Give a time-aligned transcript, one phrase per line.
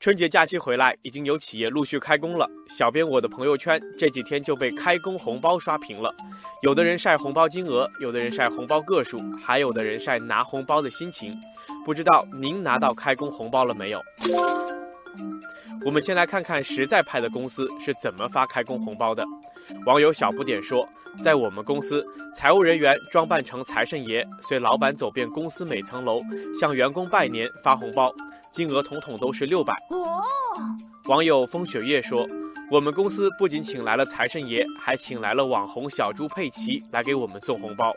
[0.00, 2.48] 春节假期回来，已经有企业陆续开工了。
[2.66, 6.10] 小编我的朋友圈这几天就被开工红包刷屏了，
[6.62, 11.38] 有的人晒红包金额，有的人晒红包个数，还有的人晒拿红包的心情。
[11.84, 14.00] 不知道您拿到开工红包了没有？
[15.84, 19.22] 我们先来看看实在派的公司是怎么发开工红包的。
[19.84, 20.88] 网友小不点说，
[21.22, 22.02] 在我们公司，
[22.34, 26.20] 财务人员装扮成财神爷，随老板走遍公司每层楼，
[26.58, 28.10] 向员工拜年发红包。
[28.50, 29.74] 金额统统都是六百。
[31.08, 32.26] 网友风雪夜说
[32.70, 37.92] ：“我们公司不仅请来了财神爷，还请来了网红小猪佩奇来给我们送红包。”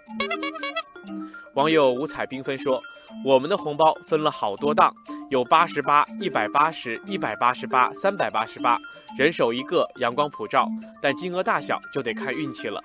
[1.56, 2.80] 网友五彩缤纷说
[3.26, 4.94] ：“我们的红包分了好多档，
[5.30, 8.78] 有八十八、一百八十、一百八十八、三百八十八，
[9.18, 10.68] 人手一个，阳光普照。
[11.02, 12.82] 但金额大小就得看运气了。”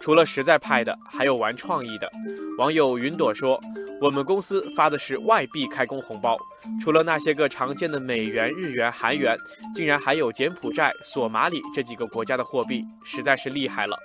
[0.00, 2.10] 除了实在派的，还有玩创意的。
[2.58, 3.58] 网友云朵说。
[4.00, 6.36] 我们公司发的是外币开工红包，
[6.80, 9.36] 除了那些个常见的美元、日元、韩元，
[9.74, 13.98] 竟然还有柬埔寨、索马里这几个国家的货币，实在是厉害了。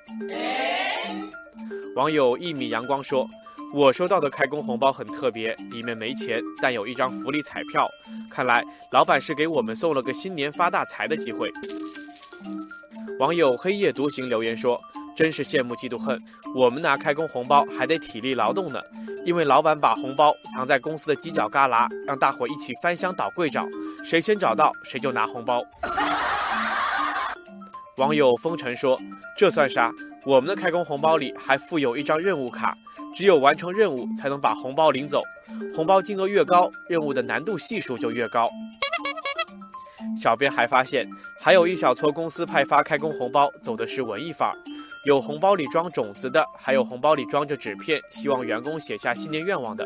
[1.96, 3.30] 网友一米阳光说
[3.72, 7.88] ：“我收到的开工红包很特别，里面没钱，但有一张福利彩票，
[8.32, 11.52] 看来老板是给我们送了个新年发大财的机会。”
[13.20, 14.82] 网友黑夜独行留言说
[15.16, 16.18] ：“真是羡慕嫉妒恨，
[16.56, 18.80] 我们拿开工红包还得体力劳动呢。”
[19.26, 23.66] 因为老板把红包藏在公司的犄角旮旯，让大伙一起翻箱倒柜找，
[24.04, 25.62] 谁先找到谁就拿红包。
[27.98, 29.00] 网友风尘说
[29.38, 29.90] ：“这算啥？
[30.26, 32.76] 我们的开工红包里还附有一张任务卡，
[33.16, 35.22] 只有完成任务才能把红包领走，
[35.74, 38.50] 红包金额越高，任务的难度系数就越高。”
[40.22, 41.08] 小编还发现，
[41.40, 44.56] 还有一小撮公司派发开工红包走的是文艺范儿。
[45.06, 49.86] 有红包里装种子的，还有红包里装着纸片，希望员工写下新年愿望的。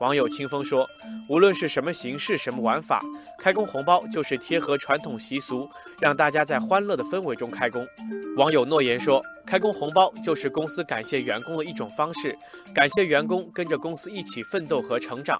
[0.00, 0.86] 网友清风说
[1.28, 3.00] ：“无论是什么形式、什么玩法，
[3.38, 5.68] 开工红包就是贴合传统习俗，
[6.00, 7.86] 让大家在欢乐的氛围中开工。”
[8.36, 12.36] 网友诺言说：“开工红包就是公司感谢员工的一种方式，
[12.74, 15.38] 感谢员工跟着公司一起奋斗和成长。”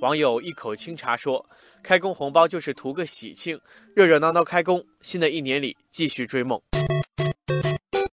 [0.00, 1.44] 网友一口清茶说
[1.82, 3.58] ：“开工红包就是图个喜庆，
[3.94, 6.60] 热热闹闹开工，新的一年里继续追梦。”